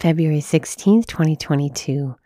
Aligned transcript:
February 0.00 0.40
16th, 0.40 1.04
2022. 1.08 2.16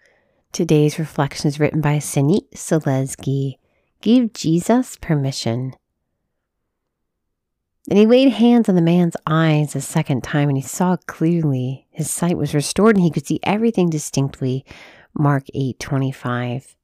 Today's 0.52 0.96
reflection 0.96 1.48
is 1.48 1.58
written 1.58 1.80
by 1.80 1.96
Sanit 1.96 2.48
Selesky. 2.54 3.54
Give 4.00 4.32
Jesus 4.32 4.96
permission. 4.96 5.74
Then 7.86 7.98
he 7.98 8.06
laid 8.06 8.28
hands 8.28 8.68
on 8.68 8.76
the 8.76 8.80
man's 8.80 9.16
eyes 9.26 9.74
a 9.74 9.80
second 9.80 10.22
time 10.22 10.48
and 10.48 10.56
he 10.56 10.62
saw 10.62 10.96
clearly. 11.08 11.88
His 11.90 12.08
sight 12.08 12.38
was 12.38 12.54
restored 12.54 12.94
and 12.94 13.04
he 13.04 13.10
could 13.10 13.26
see 13.26 13.40
everything 13.42 13.90
distinctly. 13.90 14.64
Mark 15.12 15.46
8:25. 15.52 16.76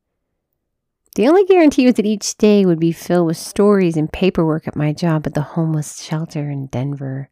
The 1.14 1.28
only 1.28 1.44
guarantee 1.44 1.86
was 1.86 1.94
that 1.94 2.04
each 2.04 2.36
day 2.36 2.66
would 2.66 2.80
be 2.80 2.90
filled 2.90 3.28
with 3.28 3.36
stories 3.36 3.96
and 3.96 4.12
paperwork 4.12 4.66
at 4.66 4.74
my 4.74 4.92
job 4.92 5.24
at 5.28 5.34
the 5.34 5.54
homeless 5.54 6.02
shelter 6.02 6.50
in 6.50 6.66
Denver. 6.66 7.29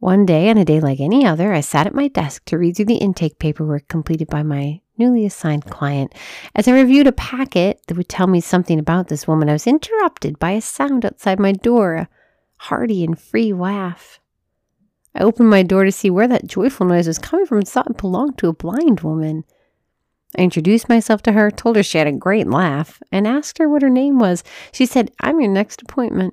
One 0.00 0.24
day, 0.24 0.48
on 0.48 0.56
a 0.56 0.64
day 0.64 0.80
like 0.80 0.98
any 0.98 1.26
other, 1.26 1.52
I 1.52 1.60
sat 1.60 1.86
at 1.86 1.94
my 1.94 2.08
desk 2.08 2.46
to 2.46 2.56
read 2.56 2.74
through 2.74 2.86
the 2.86 2.96
intake 2.96 3.38
paperwork 3.38 3.86
completed 3.86 4.28
by 4.28 4.42
my 4.42 4.80
newly 4.96 5.26
assigned 5.26 5.66
client. 5.66 6.14
As 6.54 6.66
I 6.66 6.72
reviewed 6.72 7.06
a 7.06 7.12
packet 7.12 7.82
that 7.86 7.98
would 7.98 8.08
tell 8.08 8.26
me 8.26 8.40
something 8.40 8.78
about 8.78 9.08
this 9.08 9.28
woman, 9.28 9.50
I 9.50 9.52
was 9.52 9.66
interrupted 9.66 10.38
by 10.38 10.52
a 10.52 10.62
sound 10.62 11.04
outside 11.04 11.38
my 11.38 11.52
door, 11.52 11.94
a 11.96 12.08
hearty 12.56 13.04
and 13.04 13.20
free 13.20 13.52
laugh. 13.52 14.20
I 15.14 15.22
opened 15.22 15.50
my 15.50 15.62
door 15.62 15.84
to 15.84 15.92
see 15.92 16.08
where 16.08 16.28
that 16.28 16.46
joyful 16.46 16.86
noise 16.86 17.06
was 17.06 17.18
coming 17.18 17.44
from 17.44 17.58
and 17.58 17.68
saw 17.68 17.82
it 17.82 17.98
belonged 17.98 18.38
to 18.38 18.48
a 18.48 18.54
blind 18.54 19.00
woman. 19.00 19.44
I 20.38 20.42
introduced 20.42 20.88
myself 20.88 21.20
to 21.22 21.32
her, 21.32 21.50
told 21.50 21.76
her 21.76 21.82
she 21.82 21.98
had 21.98 22.06
a 22.06 22.12
great 22.12 22.46
laugh, 22.46 23.02
and 23.12 23.26
asked 23.26 23.58
her 23.58 23.68
what 23.68 23.82
her 23.82 23.90
name 23.90 24.18
was. 24.18 24.44
She 24.72 24.86
said, 24.86 25.10
I'm 25.20 25.40
your 25.40 25.50
next 25.50 25.82
appointment. 25.82 26.32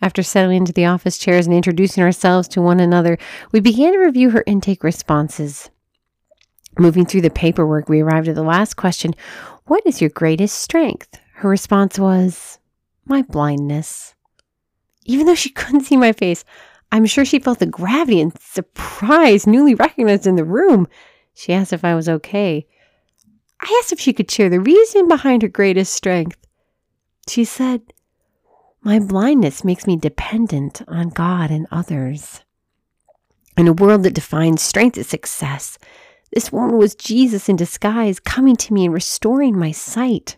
After 0.00 0.22
settling 0.22 0.58
into 0.58 0.72
the 0.72 0.86
office 0.86 1.18
chairs 1.18 1.46
and 1.46 1.54
introducing 1.54 2.04
ourselves 2.04 2.46
to 2.48 2.62
one 2.62 2.78
another, 2.78 3.18
we 3.52 3.60
began 3.60 3.92
to 3.92 3.98
review 3.98 4.30
her 4.30 4.44
intake 4.46 4.84
responses. 4.84 5.70
Moving 6.78 7.04
through 7.04 7.22
the 7.22 7.30
paperwork, 7.30 7.88
we 7.88 8.00
arrived 8.00 8.28
at 8.28 8.36
the 8.36 8.42
last 8.42 8.74
question 8.74 9.14
What 9.64 9.82
is 9.84 10.00
your 10.00 10.10
greatest 10.10 10.58
strength? 10.58 11.18
Her 11.34 11.48
response 11.48 11.98
was, 11.98 12.58
My 13.04 13.22
blindness. 13.22 14.14
Even 15.04 15.26
though 15.26 15.34
she 15.34 15.50
couldn't 15.50 15.82
see 15.82 15.96
my 15.96 16.12
face, 16.12 16.44
I'm 16.92 17.04
sure 17.04 17.24
she 17.24 17.40
felt 17.40 17.58
the 17.58 17.66
gravity 17.66 18.20
and 18.20 18.32
surprise 18.40 19.46
newly 19.46 19.74
recognized 19.74 20.26
in 20.26 20.36
the 20.36 20.44
room. 20.44 20.86
She 21.34 21.52
asked 21.52 21.72
if 21.72 21.84
I 21.84 21.94
was 21.94 22.08
okay. 22.08 22.66
I 23.60 23.80
asked 23.80 23.92
if 23.92 24.00
she 24.00 24.12
could 24.12 24.30
share 24.30 24.48
the 24.48 24.60
reason 24.60 25.08
behind 25.08 25.42
her 25.42 25.48
greatest 25.48 25.92
strength. 25.92 26.38
She 27.28 27.44
said, 27.44 27.82
my 28.82 28.98
blindness 28.98 29.64
makes 29.64 29.86
me 29.86 29.96
dependent 29.96 30.82
on 30.88 31.08
God 31.08 31.50
and 31.50 31.66
others. 31.70 32.42
In 33.56 33.66
a 33.66 33.72
world 33.72 34.04
that 34.04 34.14
defines 34.14 34.62
strength 34.62 34.96
as 34.98 35.08
success, 35.08 35.78
this 36.32 36.52
woman 36.52 36.76
was 36.76 36.94
Jesus 36.94 37.48
in 37.48 37.56
disguise, 37.56 38.20
coming 38.20 38.56
to 38.56 38.72
me 38.72 38.84
and 38.84 38.94
restoring 38.94 39.58
my 39.58 39.72
sight. 39.72 40.36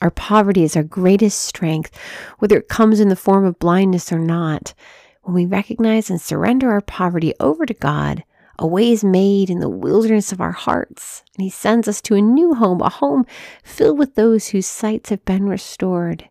Our 0.00 0.10
poverty 0.10 0.64
is 0.64 0.74
our 0.74 0.82
greatest 0.82 1.40
strength, 1.40 1.96
whether 2.38 2.58
it 2.58 2.68
comes 2.68 2.98
in 2.98 3.08
the 3.08 3.16
form 3.16 3.44
of 3.44 3.58
blindness 3.58 4.12
or 4.12 4.18
not. 4.18 4.74
When 5.22 5.34
we 5.34 5.46
recognize 5.46 6.10
and 6.10 6.20
surrender 6.20 6.72
our 6.72 6.80
poverty 6.80 7.34
over 7.38 7.64
to 7.66 7.74
God, 7.74 8.24
a 8.58 8.66
way 8.66 8.90
is 8.90 9.04
made 9.04 9.48
in 9.48 9.60
the 9.60 9.68
wilderness 9.68 10.32
of 10.32 10.40
our 10.40 10.52
hearts, 10.52 11.22
and 11.36 11.44
He 11.44 11.50
sends 11.50 11.86
us 11.86 12.00
to 12.02 12.16
a 12.16 12.20
new 12.20 12.54
home, 12.54 12.80
a 12.80 12.88
home 12.88 13.24
filled 13.62 13.98
with 13.98 14.16
those 14.16 14.48
whose 14.48 14.66
sights 14.66 15.10
have 15.10 15.24
been 15.24 15.48
restored. 15.48 16.28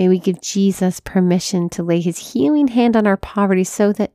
May 0.00 0.08
we 0.08 0.18
give 0.18 0.40
Jesus 0.40 0.98
permission 0.98 1.68
to 1.68 1.82
lay 1.82 2.00
his 2.00 2.32
healing 2.32 2.68
hand 2.68 2.96
on 2.96 3.06
our 3.06 3.18
poverty 3.18 3.64
so 3.64 3.92
that, 3.92 4.14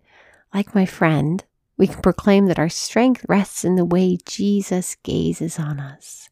like 0.52 0.74
my 0.74 0.88
friend, 0.88 1.44
we 1.78 1.86
can 1.86 2.02
proclaim 2.02 2.48
that 2.48 2.58
our 2.58 2.70
strength 2.70 3.24
rests 3.30 3.64
in 3.64 3.76
the 3.76 3.86
way 3.86 4.18
Jesus 4.26 4.96
gazes 5.04 5.60
on 5.60 5.80
us. 5.80 6.32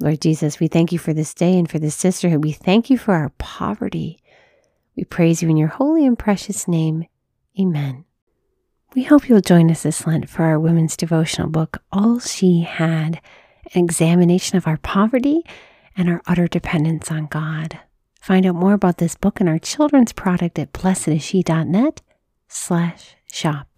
Lord 0.00 0.20
Jesus, 0.20 0.58
we 0.58 0.66
thank 0.66 0.90
you 0.90 0.98
for 0.98 1.14
this 1.14 1.34
day 1.34 1.56
and 1.56 1.70
for 1.70 1.78
this 1.78 1.94
sisterhood. 1.94 2.42
We 2.42 2.50
thank 2.50 2.90
you 2.90 2.98
for 2.98 3.14
our 3.14 3.28
poverty. 3.38 4.18
We 4.96 5.04
praise 5.04 5.40
you 5.40 5.48
in 5.48 5.56
your 5.56 5.68
holy 5.68 6.04
and 6.04 6.18
precious 6.18 6.66
name. 6.66 7.06
Amen. 7.60 8.06
We 8.96 9.04
hope 9.04 9.28
you'll 9.28 9.40
join 9.40 9.70
us 9.70 9.84
this 9.84 10.04
Lent 10.04 10.28
for 10.28 10.42
our 10.42 10.58
women's 10.58 10.96
devotional 10.96 11.48
book, 11.48 11.80
All 11.92 12.18
She 12.18 12.62
Had, 12.62 13.20
an 13.72 13.84
examination 13.84 14.56
of 14.56 14.66
our 14.66 14.78
poverty 14.78 15.44
and 15.96 16.08
our 16.08 16.22
utter 16.26 16.48
dependence 16.48 17.08
on 17.08 17.26
God. 17.26 17.78
Find 18.26 18.44
out 18.44 18.56
more 18.56 18.72
about 18.72 18.98
this 18.98 19.14
book 19.14 19.38
and 19.38 19.48
our 19.48 19.60
children's 19.60 20.12
product 20.12 20.58
at 20.58 20.72
blessedisshe.net 20.72 22.02
slash 22.48 23.14
shop. 23.30 23.75